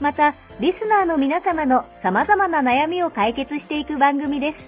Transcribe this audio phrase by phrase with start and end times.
[0.00, 4.66] また、リスナーの皆様の様々な悩みを解決していく番組です。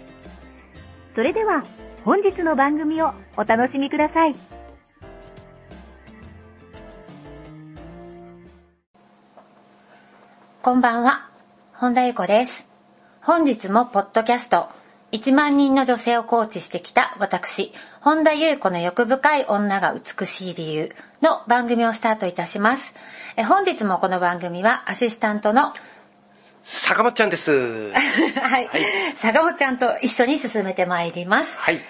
[1.15, 1.65] それでは、
[2.05, 4.35] 本日の番組をお楽しみください。
[10.63, 11.29] こんばんは、
[11.75, 12.67] 本田由子です。
[13.21, 14.69] 本日もポッドキャスト、
[15.13, 22.95] 1万人の女性をコーチしてきた私、本田優子の欲深い女が美しい理由の番組をスタートいたします。
[23.37, 25.73] え本日もこの番組はアシスタントの
[26.63, 27.91] 坂本ちゃんです。
[27.93, 27.99] は
[28.61, 31.57] い、はい坂本ちゃんと一緒に進めてまいります。
[31.59, 31.81] はい。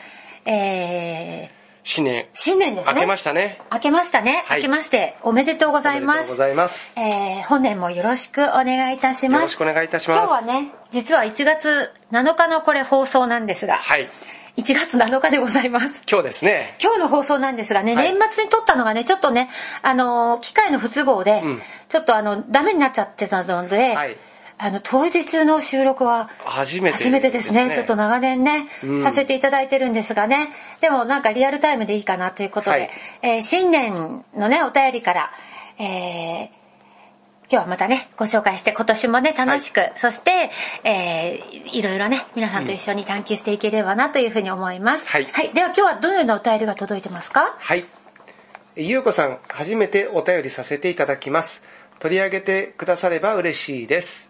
[0.47, 2.27] えー、新年。
[2.33, 2.95] 新年ですね。
[2.95, 3.61] 明けましたね。
[3.71, 4.45] 明けましたね。
[4.47, 6.43] はい明けましておめでとうございますおめでとうご。
[6.45, 6.93] ざいます。
[6.97, 9.41] えー、本年もよろしくお願いいたします。
[9.41, 14.09] よろしくお願いいたします今日はね、実は1月7日のこれ放送なんですが、はい。
[14.59, 16.03] 1月7日でございます。
[16.11, 16.77] 今日ですね。
[16.83, 19.51] 今日の放送なんですがね、はい年末に撮ったのがね、ちょっとね、
[19.83, 24.17] あのー機械の不都合で、うんちょっとあの、ダメになっちゃってたので、はい
[24.59, 27.71] あの、当日の収録は、初めて初めてですね。
[27.73, 30.49] ちょっと長年ね、うんさせていただいてるんですがね。
[30.81, 32.91] でもなんかリアルタイムでいいかなということで、はい
[33.23, 35.31] えー新年のね、お便りから、
[35.79, 36.58] えー
[37.51, 40.51] 今日はまたね、ご紹介して、今年もね、楽しく、そして、
[40.85, 45.09] えーいろいろね、皆さんと一緒に探求していければなというふうに思います。
[45.09, 47.57] はいでは今日はどのようなお便りが届いてますか？
[47.59, 47.85] はい。
[48.77, 51.63] ゆうこさん、初めてお便りさせていただきます。
[52.01, 54.29] 取り上げてくだされば嬉しいです。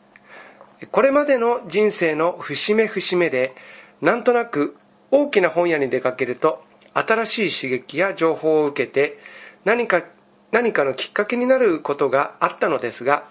[0.92, 3.52] これまでの人生の節目節目で、
[4.00, 4.76] なんとなく
[5.10, 6.62] 大きな本屋に出かけると、
[6.94, 9.18] 新しい刺激や情報を受けて、
[9.64, 10.04] 何か、
[10.52, 13.24] 何かのきっかけになることがあったのですが、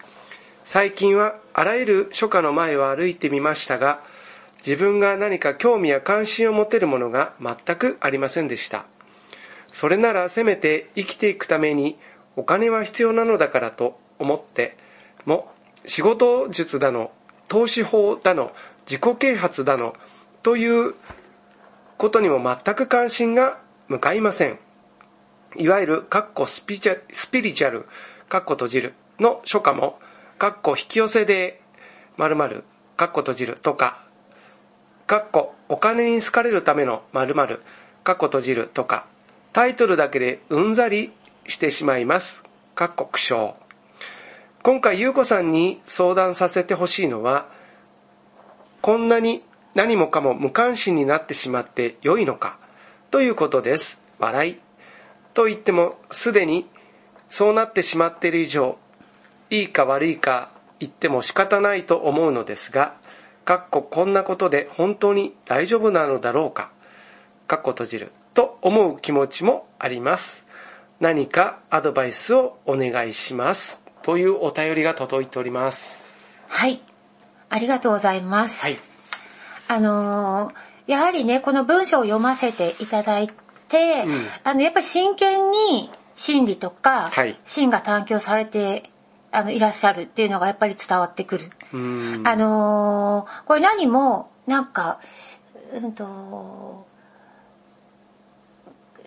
[0.63, 4.01] 最近はあらゆる書家の前を歩いてみましたが、
[4.65, 8.85] 自分が何か興味や関心を持てるものが全くありませんでした。
[9.77, 11.97] それならせめて生きていくために
[12.35, 14.75] お金は必要なのだからと思って
[15.25, 15.51] も
[15.85, 17.11] 仕事術だの
[17.47, 18.51] 投資法だの
[18.89, 19.95] 自己啓発だの
[20.43, 20.95] という
[21.97, 24.59] ことにも全く関心が向かいません
[25.59, 27.85] いわゆるカッコスピチャスピリチュアル
[28.29, 29.99] カッコ閉じるの書家も
[30.37, 31.61] カッコ引き寄せで
[32.17, 32.63] 〇〇
[32.95, 34.03] カッコ閉じるとか
[35.07, 37.61] かっこお金に好かれるための〇〇
[38.03, 39.05] かっこ閉じるとか
[39.53, 41.11] タイトルだけでうんざり
[41.45, 42.43] してしまいます。
[42.75, 43.55] かっこ苦笑。
[44.61, 47.47] 今回ゆうこさんに相談させてほしいのは
[48.81, 49.43] こんなに
[49.73, 52.59] 何もかも無関心になってしまって良いのか
[53.11, 53.99] ということです。
[54.19, 54.66] 笑い。
[55.37, 56.67] と言ってもすでに
[57.29, 58.79] そうなってしまっている以上
[59.51, 60.49] いいか悪いか
[60.79, 62.95] 言っても仕方ないと思うのですが、
[63.45, 66.71] かっここんなことで本当に大丈夫なのだろうか、
[67.45, 70.43] かっこ閉じると思う気持ちもあります。
[70.99, 73.85] 何かアドバイスをお願いします。
[74.01, 76.35] というお便りが届いております。
[76.47, 76.81] はい。
[77.49, 78.57] ありがとうございます。
[78.57, 78.79] はい。
[79.67, 80.53] あのー
[80.87, 83.46] やはりね、この文章を読ませていただいて、
[84.05, 84.27] うん。
[84.43, 87.37] あの、やっぱり真剣に心理とか、はい。
[87.45, 88.89] 心が探求されて、
[89.31, 91.51] あの、いらっしゃるっていうのがやっぱり伝わってくる。
[92.25, 94.99] あのーこれ何も、なんか、
[95.73, 96.87] うんと、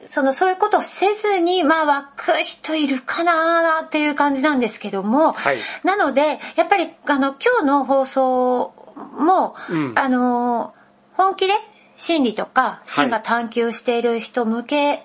[0.09, 5.59] その、そういうことをせずに、まあ、湧く人いるかなっていう感じなんですけども、はい。
[5.85, 8.75] なので、やっぱり、あの、今日の放送
[9.19, 9.99] も、うん。
[9.99, 10.81] あのー
[11.17, 11.53] 本気で
[12.01, 15.05] 心理とか、心が探求している人向け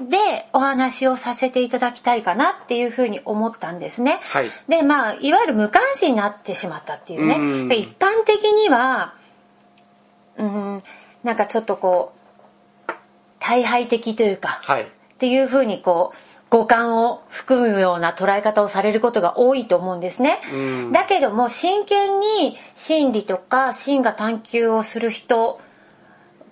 [0.00, 4.18] でお話をさせていただきたいかなっていうふうに思ったんですね。
[4.24, 7.36] はいで、まあ、いわゆる無関心になってしまったっていうね。
[7.36, 9.14] うんで一般的には、
[10.36, 10.82] うん、
[11.22, 12.12] なんかちょっとこ
[12.88, 12.92] う、
[13.38, 14.82] 大敗的というか、はい。
[14.82, 14.86] っ
[15.18, 16.18] ていうふうにこう、
[16.50, 20.40] 五感を含むような捉え方をされることが多いと思うんですね。
[20.52, 25.60] うんだけども真剣に心理とか心が探求をする人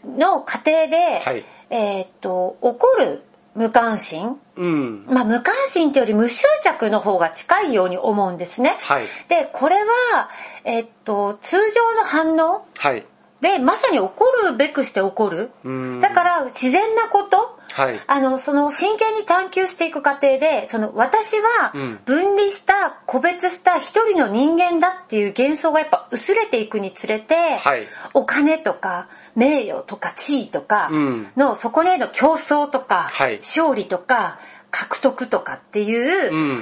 [0.07, 3.23] の過程で、はいえーっと起こる
[3.55, 5.07] 無関心うん。
[5.07, 8.77] まあ無関心というより無執着の方が近いように思うんですね。
[8.81, 9.07] はい。
[9.29, 10.29] でこれは、
[10.65, 13.07] えーっと通常の反応はい。
[13.41, 15.51] でまさに起こるべくして起こる。
[15.65, 16.01] うん。
[16.01, 18.01] だから自然なことはい。
[18.07, 27.83] あのその真剣に探求していく過程でその私はうん分離した個別した一人の人間だっていう幻想がやっぱ薄れていくにつれて、はい
[28.15, 31.27] お金とか名誉とか地位とかうん。
[31.37, 33.39] のそこへの競争とか、はい。
[33.39, 34.39] 勝利とか
[34.71, 36.61] 獲得とかっていう、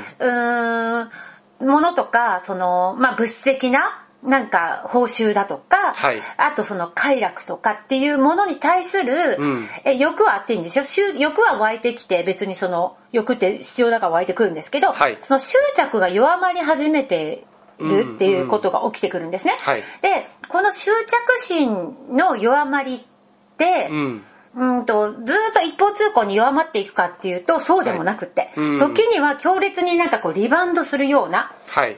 [1.60, 6.22] ものとかその、まあ、物質的ななんか報酬だとか、はい。
[6.36, 9.68] あとその快楽とかっていうものに対する、うん。
[9.84, 10.84] え欲はあっていいんですよ。
[10.84, 15.18] 執欲は湧いてきて別にその欲って必要だから湧いてくるんですけど、はい。
[15.22, 17.44] その執着が弱まり始めて
[17.82, 19.56] るっていうことが起きてくるんですね。
[19.58, 24.24] はいでこの執着心の弱まりって、うん。
[24.54, 25.24] うんとずーっ
[25.54, 31.96] と一方通行に弱まっていくかっていうとそうでもなくって、はいうん時には強烈になんかこうリバウンドするようなはい。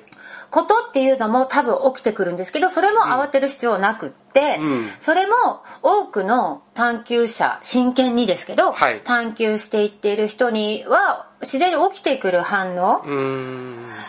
[0.50, 5.34] ことっていうのも多分起きてくるんですけどそれも慌てる必要はなくって、うんそれも
[5.82, 13.02] 多くの探求者真剣にですけど、はい探求していっている人には自然に起きてくる反応。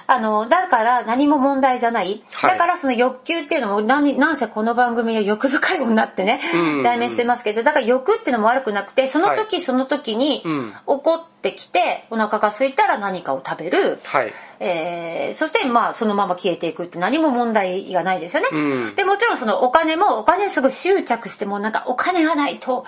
[0.08, 2.52] あのだから何も問題じゃない、はい。
[2.52, 6.84] だからその欲求っていうのも何なんせこの番組は欲深い女ってね、うん。
[6.84, 10.72] 題名してますけどだから欲っていうのも悪くなくてその時その時にうん。
[10.72, 14.34] 起こってきてお腹が空いたら何かを食べる、はい。
[14.60, 18.50] えーそしてまあそのまま消えていくって何も問題がないですよね。
[18.52, 18.58] う
[18.92, 22.86] んでもちろんそのお金もお金すごい執着してもうなんかお金がないと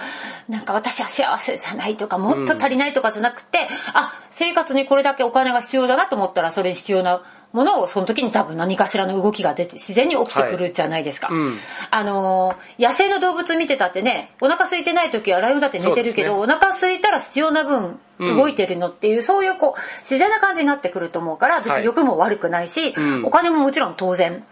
[0.47, 7.23] なんか私は幸せじゃないとかもっと足りないとかじゃなくて、あ生活にこれだけお金が必要だなと思ったらそれに必要な
[7.57, 11.27] ものをその時に多分何かしらの動きが出て自然に起きてくるじゃないですか。
[11.27, 11.37] はい。
[11.37, 11.57] うん。
[11.89, 18.37] あのー野生の動物見てたってねお腹空いてない時はライオンだって寝てるけど、そうお腹空いたら必要な分うん。
[18.37, 21.81] 動いてるのっていう、そういうこう自然な感じになってくると思うから別はい。
[21.81, 23.25] に欲も悪くないし、うん。
[23.25, 24.43] お金ももちろん当然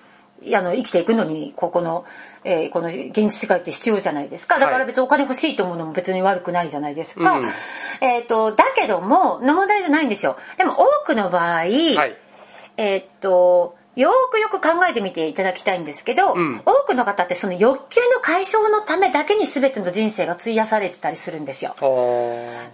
[0.53, 2.05] あの生きていくのにここの、
[2.43, 4.59] えーこの現実世界って必要じゃないですか。
[4.59, 7.49] だから別にお金欲しいと思うのも別に悪くないじゃないですか、うん。
[8.01, 10.37] えっ、とだけどもの問題じゃないんですよ。
[10.57, 12.17] でも多くの場合、はい。
[12.77, 21.75] えーっとよーくよく考えてみていただきたいんですけど、うん多くの方ってその欲求の解消のためだけに全ての人生が費やされてたりするんですよ。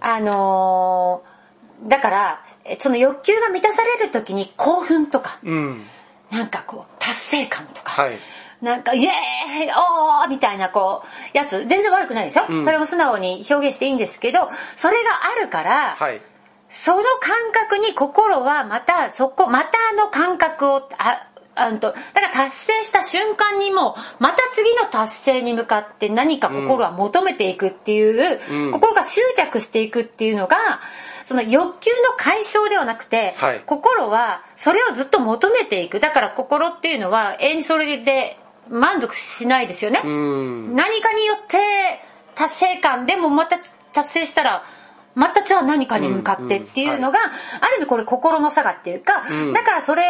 [0.00, 5.84] あのーだからえその欲求が満たされる時に興奮とかうん。
[6.30, 8.18] なんかこう達成感とか、はい。
[8.62, 11.02] なんかイエーイおーみたいなこ
[11.34, 16.22] うやつ全然悪くないですよ、うんそれも素直に表現していいんですけどそれがあるから、はい。
[16.72, 30.56] その感覚に心はまたそこまたあの感覚をああんとだから達成した瞬間にもまた次の達成に向かって何か心は求めていくっていう、うん心が執着していくっていうのが
[31.24, 38.38] その欲求の解消ではなくて、はい心はそれをずっと求めていくだから心っていうのは永遠にそれで
[38.70, 40.00] 満足しないですよね。
[40.02, 40.74] うん。
[40.74, 41.58] 何かによって
[42.34, 43.58] 達成感でもまた
[43.92, 44.64] 達成したら
[45.14, 47.18] またじゃあ何かに向かってっていうのが、
[47.60, 49.52] ある意味これ心の差がっていうか、うん。
[49.52, 50.02] だからそれ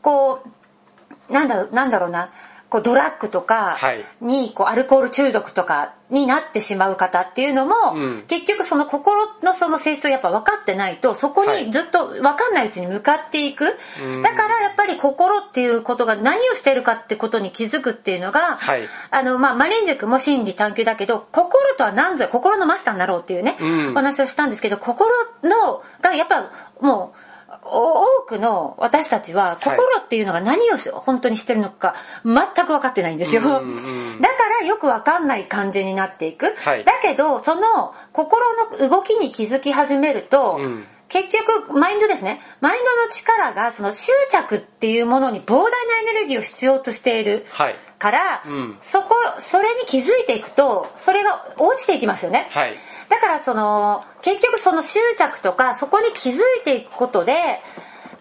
[0.00, 0.42] こ
[1.28, 2.30] うなんだろうなんだろうな
[2.72, 4.02] こうドラッグとかはい。
[4.22, 8.22] にこうアルコール中毒とかになってしまう方っていうのも、うん。
[8.28, 11.66] 結局その心のその性質をやっぱ分かってないとそこはい。
[11.66, 14.22] にずっと分かんないうちに向かっていく、うん。
[14.22, 18.88] だからやっぱり心っていうことが何をしてるかってことに気づくっていうのが、はい。
[19.10, 23.90] あの、まあ、マレン塾も心理探求だけど、心とは何ぞや、心のマスターになろうっていうね、うん。
[23.90, 25.10] お話をしたんですけど、心
[25.42, 26.50] の、がやっぱ
[26.80, 27.21] もう、お
[27.64, 32.34] 多くの私たちは心っていうのが何をし本当にしてるのか全
[32.66, 33.42] く分かってないんですよ。
[33.42, 36.54] うんうんだからよく分かんない感じになっていく。
[36.56, 38.42] はいだけど、その心
[38.80, 47.76] の動きに気づき始めると、うん結局マインドですねマインドの力がその執着っていうものに膨大なエネルギーを必要としているはい。
[47.98, 52.72] から、うんそこそれに気づいていくとそれが落ちていきますよね、はい。
[53.12, 57.34] だからその結局その執着とかそこに気づいていくことで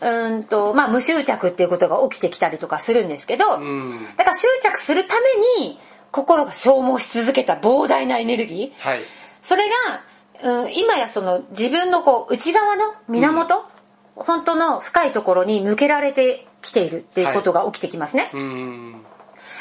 [0.01, 4.05] うーんとまあ無執着っていうことが起きてきたりとかするんですけど、うん。
[4.17, 5.79] だから執着するために
[6.11, 8.99] 心が消耗し続けた膨大なエネルギーはい。
[9.41, 9.63] それ
[10.43, 13.63] が、うん、今やその自分のこう内側の源、
[14.15, 18.29] 本当の深いところに向けられてきているっていうことが起きてきますね。
[18.33, 19.05] うん。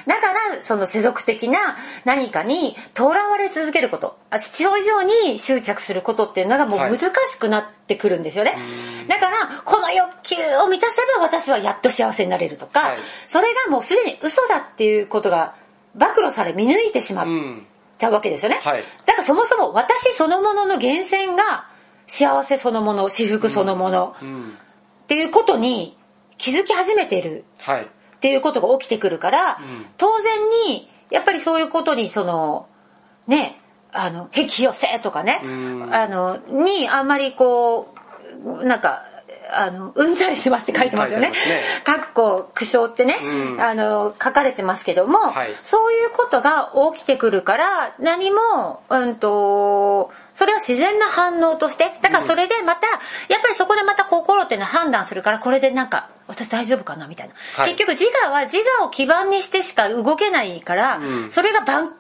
[0.07, 8.57] だから、その世俗的な何かに囚われ続けること、あ必要以上に執着することっていうのがもうはい難しくなってくるんですよね。
[9.09, 15.54] だから、この欲求を満たせば私はやっと幸せになれるとか、はいそれがもうすでに嘘だっていうことが
[15.95, 17.66] 暴露され見抜いてしまっうん。
[17.99, 18.61] ちゃうわけですよね。
[18.62, 21.69] はいだからそもそも私そのものの源泉が
[22.07, 24.59] 幸せそのもの、私服そのものうん。
[25.04, 25.99] っていうことに
[26.38, 27.87] 気づき始めているはい。
[28.20, 29.86] っていうことが起きてくるから、うん。
[29.96, 32.68] 当然に、やっぱりそういうことにその、
[33.26, 33.58] ね、
[33.92, 35.48] あの、癖をせとかね、う
[35.88, 35.94] ん。
[35.94, 37.94] あの、にあんまりこ
[38.44, 39.04] う、なんか、
[39.52, 41.32] あの、うんざりしますって書いてますよね。
[41.84, 43.60] かっこ苦笑ってね、うん。
[43.60, 45.54] あの、書かれてますけども、はい。
[45.62, 50.10] そういうことが起きてくるから、何も、うんと、
[50.40, 52.87] それは自然な反応として、だからそれでまた、
[53.28, 57.35] やっぱりそこでまた心っていうのは判断するから、これでなんか、私大丈夫かなみたいな。
[57.56, 57.75] はい。
[57.75, 61.30] 結局自我は自我を基盤にしてしか動けないから、うん。
[61.30, 61.92] それがばん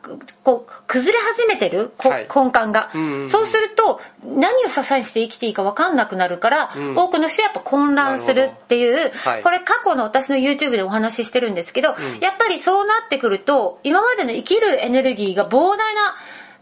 [0.42, 2.28] こう崩れ始めてる、こはい。
[2.34, 3.28] 根幹が、うんうんうん。
[3.28, 6.96] そうすると何を支えして生きていいか分かんなくなるから、うん。
[6.96, 9.42] 多くの人はやっぱ混乱するっていう、はい。
[9.42, 11.94] これ過去の私の YouTube でお話ししてるんですけど、ん。
[12.20, 16.16] やっぱりそうなってくると今までの生きるエネルギーが膨大な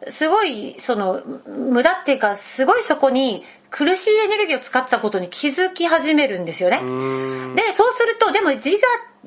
[0.09, 6.81] すごいその無駄っていうかすごいそこに苦しいエネルギーを使ってたことに気づき始めるんですよね。
[6.83, 7.55] うん。
[7.55, 8.71] で、そうすると、でも自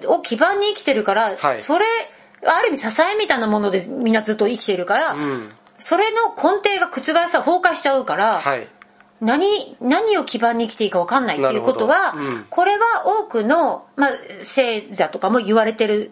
[0.03, 1.85] 我を基盤に生きてるから、はいそれ、
[2.43, 5.51] ある意味支えみたいなものでみんなずっと生きてるから、うん。
[5.77, 8.67] それの根底が覆さ、崩壊しちゃうから、はい。
[9.19, 14.11] 何、何を基盤に生きていいか分かんないっていうことは、うんこれは多くの、まあ、
[14.43, 16.11] 聖座とかも言われてる、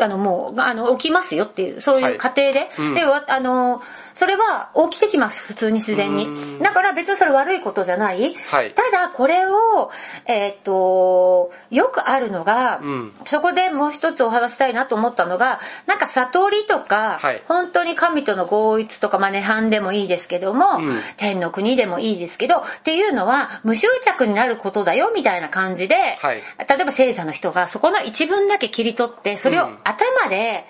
[0.00, 2.94] あの、もう、あの、起きますよっていう、そういう過程で、うん。
[2.94, 3.82] で、わあの、
[4.14, 6.24] それは起きてきます、普通に自然うに。
[6.26, 6.58] ん。
[6.60, 8.34] だから別にそれ悪いことじゃない。
[8.48, 8.74] はい。
[8.74, 9.90] ただ、これを、
[10.26, 13.12] えーっと、よくあるのが、うん。
[13.26, 17.42] そこでもう一つお話したいなと思ったのが、なんか悟りとか、はい。
[17.48, 21.02] 本当に神との合一とか、まあ、涅槃でもいいですけども、うん。
[21.16, 26.42] 天の国でもいいですけど、っていうのは無執着になることだよみたいな感じで、はい。
[26.68, 29.78] 例えば聖者の人がそこの一文だけ切り取って、それをうん。
[29.84, 30.64] 頭で、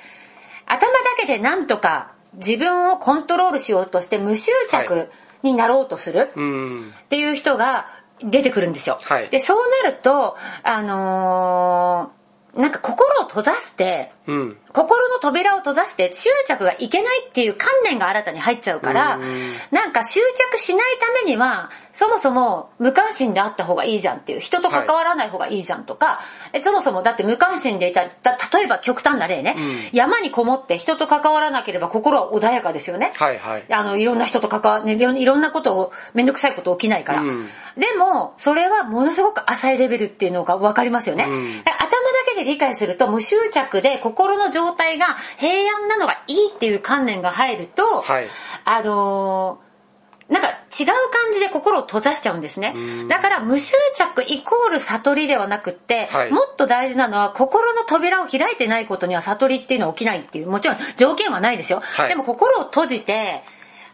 [0.67, 5.11] 頭だけでなんとか自分をコントロールしようとして無執着
[5.43, 6.31] になろうとする。
[6.35, 6.91] うん。
[6.91, 7.87] っていう人が
[8.23, 8.99] 出てくるんですよ。
[9.03, 12.22] はいで、そうなると、あのー
[12.55, 14.59] なんか心を閉ざして、うん。
[14.73, 19.23] 心の扉を閉ざして執着がいけないっていう観念が新たに入っちゃうからうん、
[19.71, 20.21] なんか執
[20.53, 26.21] 着しないためには、そもそも無関心であった方がいいじゃんっていう、人と関わらない方がいいじゃんとか、
[26.53, 33.13] えそもそもだって無関心でいた、だ例えば極端な例ね、うん山にこもって人と関わらなければ心は穏やかですよね。
[33.17, 33.65] はいはい。
[33.71, 37.23] あの、いろんな人と関わ、ね、いろんいろんなことを、めんどくさいこと起きないから。
[37.23, 41.25] うんでも、それはものすごく浅いレベルっていうのがわかりますよね。
[41.27, 41.63] うん
[42.45, 48.27] で理解すると、無執着で心の状態が平安なのがいいっていう観念が入ると、はい
[48.65, 49.73] あのー
[50.33, 53.09] なんか違う感じで心を閉ざしちゃうんですねうん。
[53.09, 61.81] だから無執着イコール悟りではなくって、はいもっと大事なのは心の扉を開いてないことには悟りっていうのは起きないっていう、もちろん条件はないですよ。
[61.83, 63.43] はいでも心を閉じて、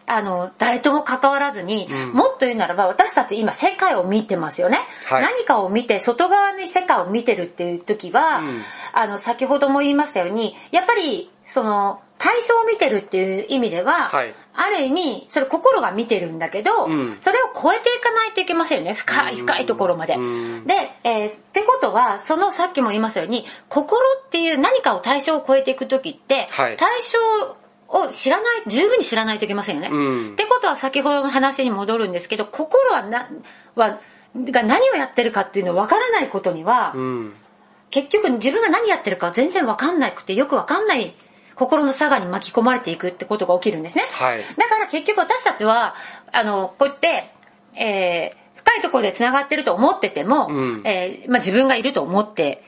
[0.08, 2.12] あの、誰とも関わらずに、うん。
[2.12, 4.80] もっと言うならば私たち今世界を見てますよね。
[5.06, 5.22] はい。
[5.22, 8.62] 何かを見て、外側に世界を見てるっていう時は、うん。
[8.92, 14.34] あの、先ほども言いましたように、やっぱり、その、対象を見てるっていう意味では、はい。
[14.54, 17.18] ある意味、それ心が見てるんだけど、うん。
[17.20, 18.94] それを超えていかないといけませんよね。
[18.94, 20.14] 深い深いところまで。
[20.14, 20.66] うん。
[20.66, 20.74] で、
[21.04, 26.76] えーってことは、そのさっきも言いましたように、心っていう何かを対象を超えていくときって、はい。
[26.76, 27.56] 対象
[27.88, 29.88] を知らない、十分に知らないといけませんよね。
[29.90, 33.28] うんってことは先ほどの話に戻るんですけど、心はな、
[33.74, 33.98] は、
[34.36, 37.34] が何をやってるかっていうのを分からないことには、うん。
[37.90, 41.14] 結局自分が何やってるか全然分かんなくて、よく分かんない
[41.54, 44.04] 心の差がに巻き込まれていくってことが起きるんですね。
[44.12, 45.94] はいだから結局私たちは、
[46.32, 47.30] あの、こうやって、
[47.74, 52.62] えー深いところで繋がってると思ってても、うんえーまあ、自分がいると思って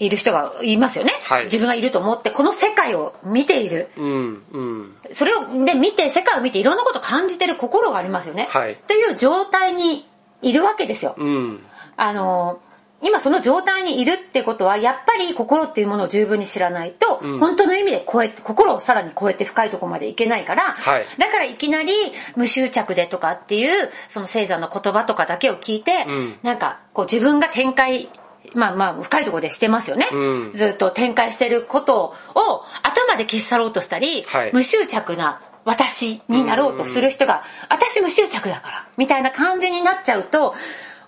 [0.00, 3.90] いる人がいますよね、はい自分がいると思って、この世界を見ている。
[3.96, 4.42] うん。
[4.52, 4.96] うん。
[5.12, 8.48] それを、で、見て、世界を見ていろんなことを感じてる心がありますよね。
[8.50, 10.08] はいっていう状態に
[10.42, 11.14] いるわけですよ。
[11.18, 11.60] うん。
[11.96, 12.60] あの、
[13.02, 21.92] 今その状態にいるってことは、やっぱり心っていうものを十分に知らないと、うん本当の意味で超えて、心をさらに超えて深いところまでいけないから、はいだからいきなり
[22.36, 28.10] 無執着でとかっていう、その聖座の言葉とかだけを聞いて、うんなんかこう自分が展開、
[28.54, 30.08] まあまあ深いところでしてますよね。
[30.12, 40.54] うんずっと展開してることを頭で消し去ろうとしたり、はい無執着な私になろうとする人が、私無執着だから、みたいな感じになっちゃうと、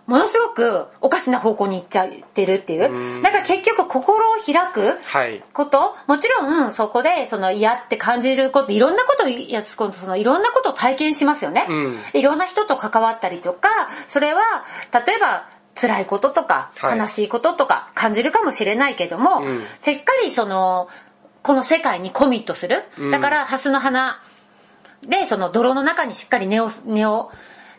[0.07, 3.23] ものすごくおかしな方向に行っちゃってるっていう。
[3.23, 5.43] だから結局心を開くはい。
[5.53, 11.67] こと、もちろんそこでその嫌って感じること、いろんなことをやつこと、そのいろんなことを体験しますよね。
[11.69, 13.69] うんいろんな人と関わったりとか、
[14.09, 16.99] それは例えば辛いこととかはい。
[16.99, 19.63] 悲しいこととか感じるかもしれないけども、うん。
[19.81, 20.89] せっかりその、
[21.43, 22.85] この世界にコミットする。
[22.99, 23.11] うん。
[23.11, 24.23] だから、ハスの花
[25.03, 27.31] で、その泥の中にしっかり根を、根を、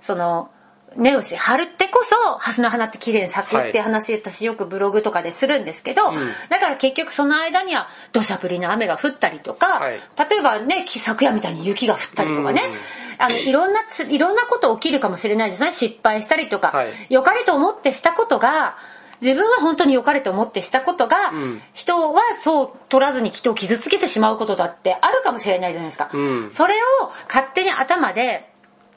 [0.02, 0.50] その、
[0.96, 3.82] 根をし、張るってこそ、ハスの花って綺麗に咲くってい。
[3.82, 6.16] う話、私よくブログとかでするんですけど、ん。
[6.50, 10.00] だから結局その間には土砂降りの雨が降ったりとか、はい。
[10.30, 12.64] 例えばね、昨夜みたいに雪が降ったりとかね、
[12.98, 13.51] うんあの、い。
[13.51, 15.72] ろんなつ、いろんなこと起きるかもしれないですね。
[15.72, 16.88] 失敗したりとか、はい。
[17.10, 18.77] 良かれと思ってしたことが、
[19.22, 21.62] 自分は本当に良かれと思ってしたことが、うん。
[21.74, 26.10] 人はそう取らずに人を傷つけてしまうことだってあるかもしれないじゃないですか。
[26.13, 26.51] うん。
[26.51, 28.51] それを勝手に頭で、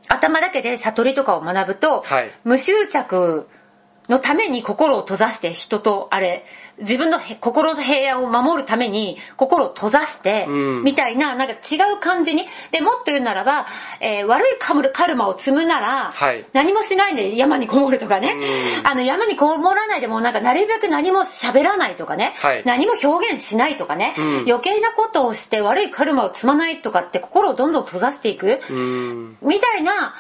[0.09, 2.33] 頭だけで悟りとかを学ぶと、はい。
[2.45, 3.49] 無執着
[4.09, 6.45] のために心を閉ざして人とあれ、
[6.79, 10.85] 自分のへ心の平安を守るために心を閉ざして、うん。
[10.85, 12.47] みたいな、なんか違う感じに。
[12.71, 13.67] で、もっと言うならば、
[14.01, 16.45] えー悪いカムルカルマを積むなら、はい。
[16.53, 18.35] 何もしないで山にこもるとかね、
[18.83, 18.87] うん。
[18.87, 22.63] あの山にこもらないでもうなんかなるべく何も喋らないとかね、はい。
[22.65, 24.27] 何も表現しないとかね、うん。
[24.47, 29.37] 余計なことをして悪いカルマを積まないとかって心をどんどん閉ざしていく、うん。
[29.41, 30.15] みたいな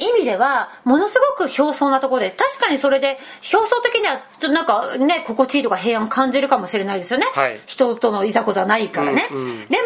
[0.00, 3.18] 意味では、ものすごく表層なところで、確かにそれで、
[3.52, 4.20] 表層的には、
[4.52, 7.26] なんかね、心地いいとか平安感じるかもしれないですよね。
[7.34, 9.28] はい人とのいざこざないからね。
[9.30, 9.76] うんうんで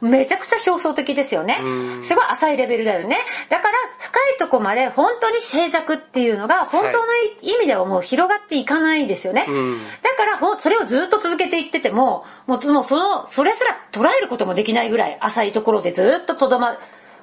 [0.00, 1.58] も、めちゃくちゃ表層的ですよね。
[1.60, 3.18] うんすごい浅いレベルだよね。
[3.48, 7.06] だから、深いとこまで本当に静寂っていうのが、本当の
[7.42, 9.46] 意味ではもう広がっていかないですよね。
[9.48, 16.76] うんだからそれをずっと続けていってても、もう、もうその、それすら捉えることもできないぐらい浅いところでずっととどま、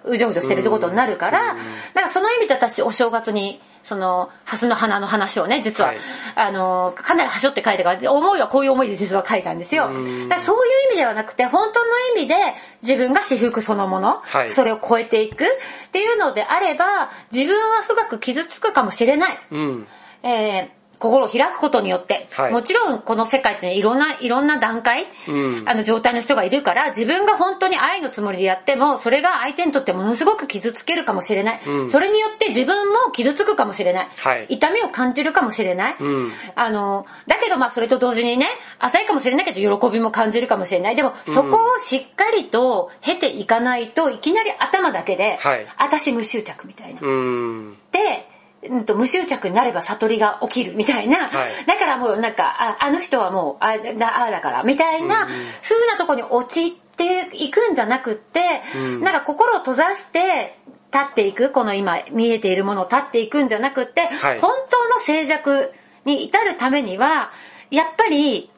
[0.04, 1.56] うじょうじょしてるってことになるから、
[1.94, 6.00] だからその意味で私お正月に、その、ハスの花の話をね、実は、はい
[6.36, 9.90] あの、かなりはしょって書いてから、思いはこういう思いで実は書いたんですよ。
[9.92, 12.36] うんだからそういう意味ではなくて、本当の意味で
[12.82, 15.48] 自分が私服そのもの、はいそれを超えていくっ
[15.92, 19.40] ていうのであれば、自分は深く傷つくかもしれない。
[19.52, 19.88] うん。
[20.24, 31.62] えー心を開くことによって、はいもちろんこの世界ってね、いろんな、いろんな段階、うんあの状態の人がいるから、自分が本当に愛のつもりでやっても、それが相手にとってものすごく傷つけるかもしれない。
[31.66, 34.10] うんそれによって自分も傷つくかもしれない。
[34.16, 35.96] はい痛みを感じるかもしれない。
[36.00, 38.48] うんあの、だけどまあそれと同時にね、
[38.80, 40.96] 浅いかもしれないけど喜びも感じるかもしれない。
[40.96, 47.02] でも、そこをしっかりと経ていかないといきなり頭だけで、はい私無執着みたいな。
[47.02, 47.78] うん。
[47.92, 48.31] で、
[48.70, 51.66] うんと無執着になれば悟りが起きるみたいな、はい。
[51.66, 55.28] だからもうなんか、ああの人はもう、あだああだから、みたいな
[55.64, 58.42] 風なとこに陥っていくんじゃなくって、
[58.76, 59.02] うん。
[59.02, 60.58] なんか心を閉ざして、
[60.94, 64.40] 立っていく、この今見えているものを立っていくんじゃなくって、はい。
[64.40, 65.72] 本当の静寂
[66.06, 67.32] に至るためには、
[67.72, 68.51] やっぱり、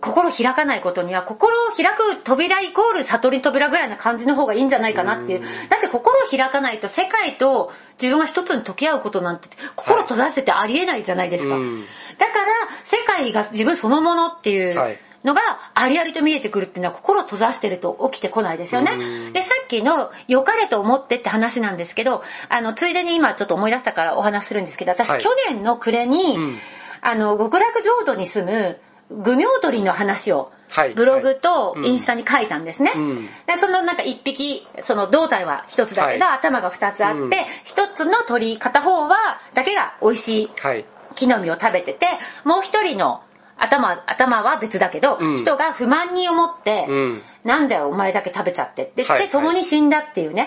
[0.00, 5.40] 心を開かないことには、心を開く扉イコール悟り扉ぐらいな感じの方がいいんじゃないかなっていう。
[5.68, 11.56] だって心を開かないと世界と自分が一つに溶け合うことなんて、心閉ざせてありえないじゃないですか。
[11.56, 11.84] うん
[12.18, 12.46] だから、
[12.84, 15.40] 世界が自分そのものっていうはいのが
[15.74, 19.32] ありありと見えてくるっていうのは心を閉ざしてると起きてこないですよねうん。
[19.32, 26.58] で、さっきの良かれと思ってって話なんですけど、あの、ついでに今ちょっと思い出したからお話しするんですけど、私、はい去年の暮れに、うん
[27.02, 28.78] あの、極楽浄土に住む、
[29.10, 31.88] 愚明鳥の話をはい、ブログとはい。
[31.88, 32.92] インスタに書いたんですね。
[32.94, 33.26] うん。
[33.46, 36.38] でそのなんか一匹、その胴体は一つだけど、はい。
[36.38, 37.30] 頭が二つあって、うん。
[37.64, 40.84] 一つの鳥、片方は、だけが美味しいはい。
[41.16, 42.06] 木の実を食べてて、
[42.44, 43.22] もう一人の
[43.58, 45.38] 頭、頭は別だけど、うん。
[45.38, 47.22] 人が不満に思って、うん。
[47.44, 49.30] なんだよお前だけ食べちゃってって言って、はいはい。
[49.30, 50.46] 共に死んだっていうね。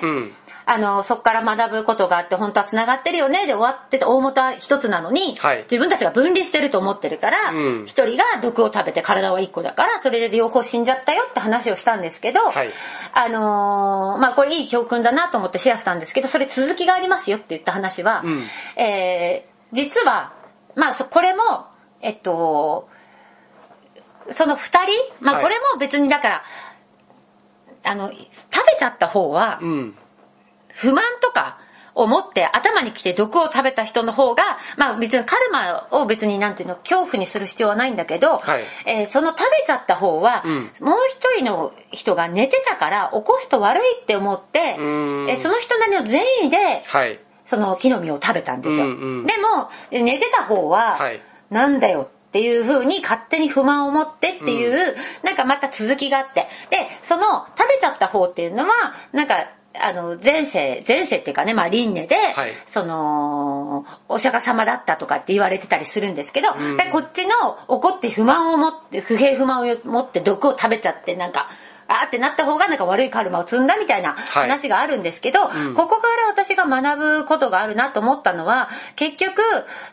[0.68, 5.66] うんあの、そこから学ぶことがあって、本当は繋がってるよね、で終わってて、大元は一つなのに、はい。
[5.70, 7.86] 自分たちが分離してると思ってるから、うん。
[7.86, 12.70] 一、人が毒を食べて体は一個だから、それで両方死んじゃったよって話をしたんですけど、はい。
[13.14, 18.44] あのーまあこれいい教訓だなと思ってシェアしたんですけど、それ続きがありますよって言った話は、うん。
[18.78, 20.34] えー実は、
[20.76, 21.44] まあそこれも、
[22.00, 22.88] えっと、
[24.32, 25.44] その二人、まあはい。
[25.44, 26.44] これも別にだから、
[27.84, 28.28] あの、食べ
[28.80, 29.96] ちゃった方は、うん。
[30.74, 31.60] 不満とか
[31.96, 47.20] 思って頭にきて毒を食べた人の方が、まあ別にカルマを別になんていうの、恐怖にする必要はないんだけど、はいえーその食べちゃった方は、うんもう一人の人が寝てたから起こすと悪いって思って、うんえーその人なりの善意で、はい。
[47.46, 48.86] その木の実を食べたんですよ。
[48.86, 56.48] うんうんでも、寝てた方は、はいなんだよっていう風に勝手に不満を持ってっていう、なんかまた続きがあって。
[56.72, 58.72] で、その食べちゃった方っていうのは、
[59.12, 59.36] なんか
[59.80, 62.52] あの、前世、前世っていうかね、まあ、輪廻で、はい。
[62.68, 66.78] その、お釈迦様だったとかって言われてたりするんですけど、ん。
[66.78, 67.34] でこっちの
[67.68, 71.50] 怒って不満を持って、不平不満を持って毒を食べちゃって、なんか、
[72.02, 74.50] あーってなった方がなんか悪いカルマを積んだみたいなはい。
[74.50, 75.74] 話があるんですけど、ん。
[75.76, 79.42] ここから私が学ぶことがあるなと思ったのは、結局、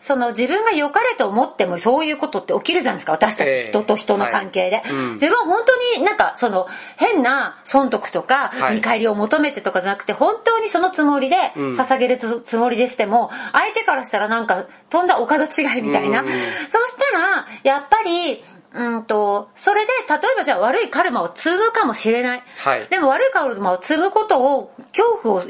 [0.00, 3.68] その自分が良かれと思ってもそういうことって起きるじゃないですか、私たちええ。
[3.70, 4.76] 人と人の関係で。
[4.76, 4.90] はい。
[4.90, 5.12] うん。
[5.14, 8.76] 自分は本当になんかその変な損得とかはい。
[8.76, 11.70] 見返りを求めてとかじゃなくて、本当にそのつもりでうん。
[11.72, 16.20] 捧げるつつもりでしても、相手からしたらなんかとんだお門違いみたいな。
[16.20, 16.28] うん。
[16.68, 22.42] そしたら、やっぱり、うんと、それで、例えばじゃあ悪いカルマを積むかもしれない。
[22.58, 25.42] はいでも悪いカルマを積むことを、恐怖を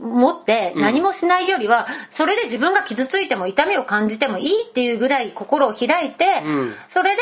[0.00, 7.16] 持って何もしないよりは、それで自分が傷ついても痛みを感じてもいいっていうぐらい心を開いて、うんそれ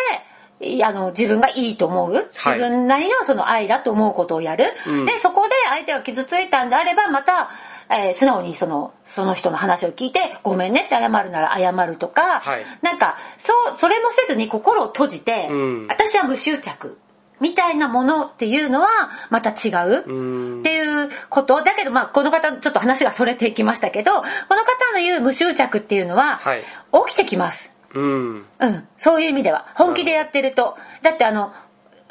[0.60, 2.14] で、いあの、自分がいいと思う？
[2.14, 4.72] はい自分なりのその愛だと思うことをやる？
[4.88, 7.50] うんで、そこで相手が傷ついたんであれば、また、
[7.90, 16.98] えー素直にその、その人の話を聞いて、ごめんねって謝るなら謝るとか、はいなんか、そう、それもせずに心を閉じて、うん私は無執着。
[17.40, 18.88] みたいなものっていうのは
[19.28, 21.62] また違ううんっていうこと。
[21.62, 24.24] だけどまあこの方ちょっと話がそれていきましたけど、この
[24.62, 26.62] 方の言う無執着っていうのははい
[27.06, 27.70] 起きてきます。
[27.92, 28.44] うん。
[28.60, 28.88] うん。
[28.98, 29.66] そういう意味では。
[29.74, 30.76] 本気でやってると。
[31.02, 31.52] だってあの、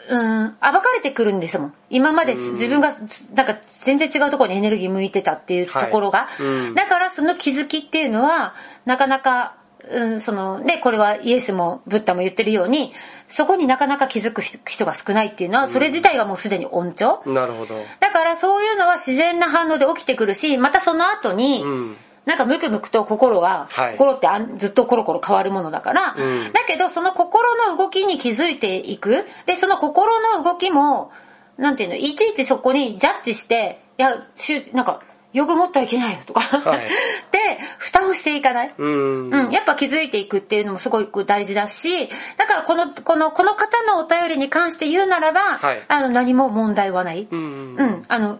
[0.09, 1.73] うん、暴かれてくるんですもん。
[1.89, 2.93] 今まで自分が、
[3.33, 6.27] なんか全然違うところにエネルギー向いてたっていうところが。
[6.37, 9.55] はいうんだからその気づきっていうのは、なかなか、
[9.89, 12.93] うん、その、ね、これはイエスもブッダも言ってるように、
[13.27, 17.21] そこになかなか気づく人人が少ないっていうのは、それ自体がもうすでに恩寵。
[17.25, 17.75] なるほど。
[17.99, 21.97] だからそういうのは自然な反応で起きてくるし、またその後に、うん。
[22.25, 23.97] なんかムクムクと心が、はい。
[23.97, 26.53] 心ってあんずっとコロコロ変わるものだから、うん。
[26.53, 29.25] だけどその心の動きに気づいていく。
[29.45, 31.11] で、その心の動きも、
[31.57, 35.01] なんていうの、いちいちそこにジャッジして、いや、しゅなんか、
[35.33, 36.89] よく持ってはいけないよとか、はい。
[37.31, 38.73] で、蓋をしていかない。
[38.77, 39.29] うん。
[39.29, 45.81] うん、やっぱ気づいていくっていうのもすごく大事だし、だからこの、この、この方のお便りに関して言うならば、はい。
[45.87, 47.27] あの、何も問題はない。
[47.29, 48.39] うんうん、あの、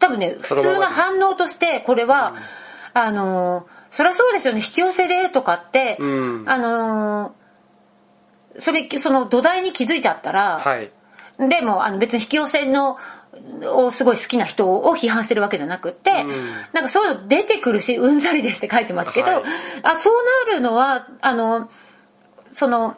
[0.00, 2.34] 多分ね、普通の反応として、これは、
[2.94, 7.34] あの、そりゃそうですよね、引き寄せでとかって、うんあの、
[8.58, 10.90] それ、その土台に気づいちゃったら、はい。
[11.38, 12.98] でも、あの別に引き寄せの、
[13.64, 16.28] をすごい好きな人を批判してるわけじゃなくって、ん
[16.72, 19.42] なんかそういうの出てくるし、うんざりですって書いてますけど、はい
[19.82, 20.14] あ、そう
[20.48, 21.68] なるのは、あの、
[22.52, 22.96] その、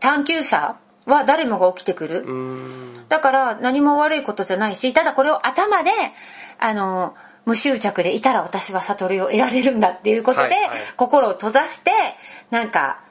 [0.00, 2.24] 探求者は誰もが起きてくる。
[2.26, 3.04] うん。
[3.10, 5.90] だから何も悪いことじゃないし、ただこれを頭で、
[6.58, 7.14] あの、
[7.50, 10.80] 無執着でいたら私は悟りを得られるんだっていうことで、はいはい。
[10.96, 11.90] 心を閉ざして、
[12.50, 13.02] なんか、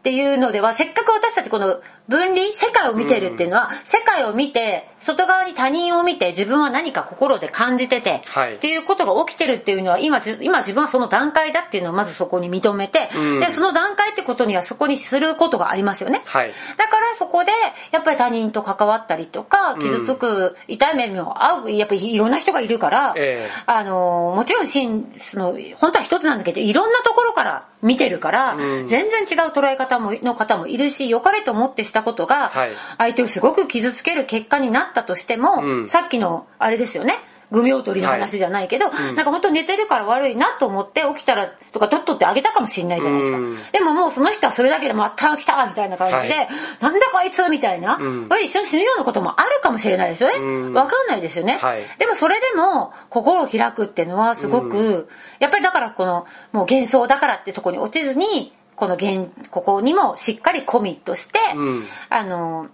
[0.00, 8.56] っていうのでは、せっかく私たちこの分離、世界を見てるっていうのは、世界を見て、外側に他人を見て、自分は何か心で感じてて、はい。
[8.56, 13.40] っていうことが起きてるっていうのは、今、じ今自分はその段階だっていうのをまずそこに認めて、うん。
[13.40, 16.22] で、その段階ってことにはそこにすることがありますよね。
[16.24, 16.52] はい。
[16.76, 17.52] だからそこで、
[17.92, 19.80] やっぱり他人と関わったりとか、ん。
[19.80, 23.50] 傷つく、痛い目にも合う、やっぱりいろんな人がいるから、ええ。
[23.66, 28.86] あの、もちろん真、その、本当は一つなんだけど、いろんなところから見てるから、うん。
[28.86, 32.70] 全然違う捉え方も、の方もいるし、良かれと思ってしたことが、はい。
[32.98, 35.88] 相手をすごく傷つける結果になったとしても、うん。
[35.88, 37.14] さっきの、あれですよね。
[37.50, 38.92] グミ踊りの話じゃないけど、ん。
[38.92, 43.38] なんか本当寝てるから悪いなと思って起きたらとか取っとってあげたかもしれないじゃないですか。
[43.38, 43.58] うん。
[43.72, 46.48] でももうその人はそれだけでまた来たみたいな感じで、はい。
[46.80, 48.28] なんだこいつみたいな、うん。
[48.42, 50.38] 一緒に死ぬようなこともあるかもしれないですよね。
[50.38, 50.74] うん。
[50.74, 51.82] わかんないですよね、はい。
[51.98, 62.68] でもそれでも心を開くっていうのはすごく、やっぱりだからこのもう幻想だからってとこに落ちずに、この現、ここにもしっかりコミットして、うんあの、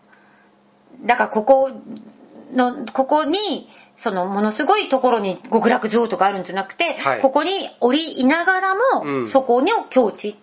[1.05, 1.71] だからここ
[2.53, 10.37] の、ここに、そのものすごいところに極楽浄土があるんじゃなくて、はいここに降りいながらも、うんそこに境地。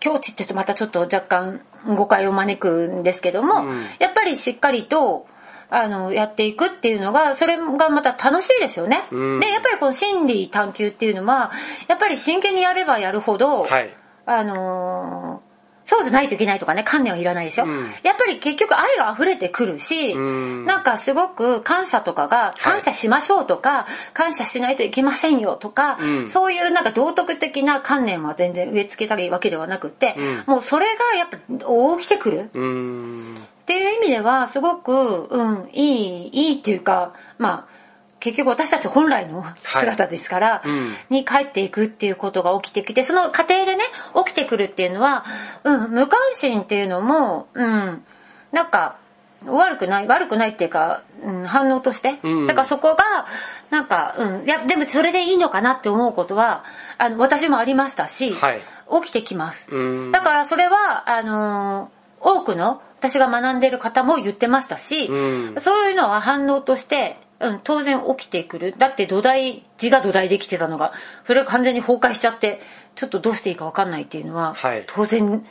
[0.00, 5.26] 境地って言うとまたちょっと若干誤解を招くんですけども、うんやっぱりしっかりと、
[5.68, 9.04] あの、やっていくっていうのが、それがまた楽しいですよね。
[9.10, 11.50] うんで、やっぱりこの心理探求っていうのは、
[11.88, 13.90] やっぱり真剣にやればやるほど、はい。
[14.26, 15.46] あのー
[15.86, 17.66] そうじゃないといけないとかね、観念はいらないですよ。
[17.66, 17.92] うん。
[18.02, 20.66] やっぱり結局愛が溢れてくるし、うん。
[20.66, 22.60] なんかすごく感謝とかが、い。
[22.60, 26.28] 感謝しましょうとか、感謝しないといけませんよとか、うん。
[26.28, 30.54] そういうなんか道徳的な観念は全然植え付けたりわけではなくて、うん。
[30.54, 31.36] もうそれがやっぱ
[31.98, 32.50] 起きてくる。
[32.52, 33.36] うん。
[33.62, 37.75] っていう意味では、すごく、うん、いい、いいっていうか、まあ、
[38.26, 40.94] 結局私たち本来の姿ですから、うん。
[41.10, 43.84] に帰っていくっていうことが起きてきて、その過程でね、
[44.26, 45.24] 起きてくるっていうのは、
[45.62, 48.04] うん、無関心っていうのも、うん、
[48.50, 48.96] なんか、
[49.44, 52.46] 悪くない、悪くないっていうか、うん、反応として、うん。
[52.48, 53.26] だからそこが
[53.70, 56.64] なんか、うん、いやでもそれでいいのかなって思うことは
[56.98, 58.60] あの私もありましたし、はい。
[59.02, 60.12] 起きてきます、うん。
[60.12, 65.60] だからそれはあのー多くの私が学んでる方も言ってましたし、うん。
[65.60, 70.92] そういうのは反応として、うん、当然起きてくるだって土台字が土台できてたのが
[71.26, 72.60] それが完全に崩壊しちゃって
[72.94, 75.44] ちょっとどうしていいか分かんないっていうのは、はい当然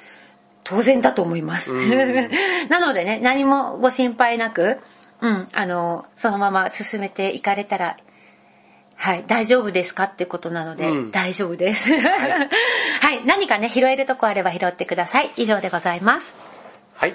[0.65, 1.71] 当然だと思います。
[1.71, 2.29] うん
[2.69, 4.79] なのでね、何もご心配なく、
[5.21, 7.97] うん、あの、そのまま進めていかれたら、
[8.95, 11.93] はい、大丈夫ですかってことなので、うん大丈夫です。
[11.95, 15.29] はい、何かね、拾えるとこあれば拾ってください。
[15.37, 16.33] 以上でございます。
[16.95, 17.13] はい。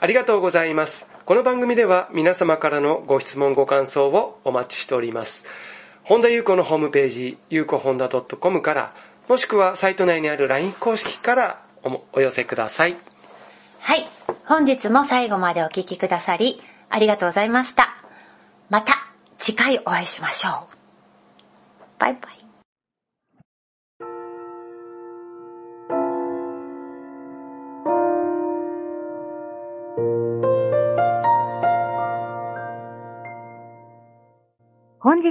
[0.00, 1.08] ありがとうございます。
[1.30, 5.44] この番組では皆様からのご質問ご感想をお待ちしております。
[6.02, 8.94] 本田裕子のホームページ、ゆうこほんだ .com から、
[9.28, 11.62] もしくはサイト内にある LINE 公式から
[12.12, 12.96] お寄せください。
[13.78, 14.04] はい、
[14.44, 17.94] 本日も最後までお聞きくださり、ありがとうございました。
[18.68, 18.94] また
[19.38, 20.76] 次回お会いしましょう。
[22.00, 22.39] バイバイ。